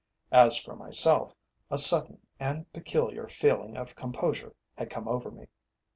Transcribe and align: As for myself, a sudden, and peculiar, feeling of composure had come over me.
As 0.31 0.57
for 0.57 0.75
myself, 0.75 1.35
a 1.69 1.77
sudden, 1.77 2.25
and 2.39 2.73
peculiar, 2.73 3.27
feeling 3.27 3.77
of 3.77 3.95
composure 3.95 4.55
had 4.75 4.89
come 4.89 5.07
over 5.07 5.29
me. 5.29 5.45